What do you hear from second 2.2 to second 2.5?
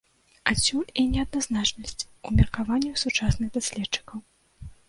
у